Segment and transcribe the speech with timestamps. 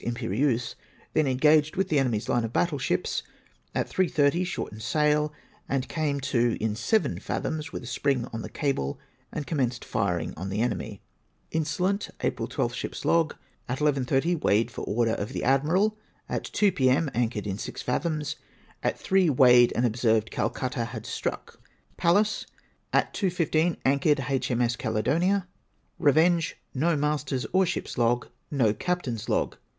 [0.03, 0.73] Imperleuse.
[1.13, 3.21] Then engaged with the enemy's line of battle ships.
[3.75, 5.31] At 3 30 shortened sail
[5.69, 8.97] and came to in seven fathoms with a spring on the cable,
[9.31, 11.03] and commenced firing on the enemy.
[11.51, 12.09] Insolent.
[12.19, 12.25] At
[13.79, 15.99] 11 30 weighed for order of the Admiral.
[16.27, 17.11] At 2 p.m.
[17.13, 18.37] anchored in six fathoms.
[18.81, 21.57] At 3 weighed and observed Cal cutta had stnick.
[21.97, 22.47] Pallas.
[22.91, 24.77] At 12*15 anchored H.M.S.
[24.77, 25.47] Caledonia.
[25.99, 26.57] Revenge.
[26.73, 28.25] No Master's or ship's log.
[28.49, 29.57] No Captain's log.